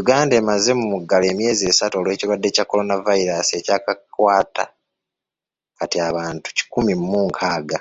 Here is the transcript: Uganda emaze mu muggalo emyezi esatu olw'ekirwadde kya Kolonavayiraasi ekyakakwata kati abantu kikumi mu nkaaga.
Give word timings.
Uganda 0.00 0.32
emaze 0.40 0.70
mu 0.78 0.86
muggalo 0.92 1.24
emyezi 1.32 1.62
esatu 1.72 1.94
olw'ekirwadde 1.96 2.48
kya 2.54 2.64
Kolonavayiraasi 2.66 3.52
ekyakakwata 3.60 4.64
kati 5.78 5.96
abantu 6.08 6.46
kikumi 6.56 6.92
mu 7.08 7.20
nkaaga. 7.28 7.78